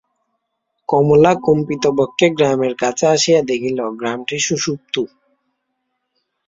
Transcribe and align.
কমলা 0.89 1.31
কম্পিতবক্ষে 1.45 2.27
গ্রামের 2.37 2.73
কাছে 2.75 3.05
আসিয়া 3.15 3.41
দেখিল, 3.49 3.79
গ্রামটি 3.99 4.37
সুষুপ্ত। 4.39 4.95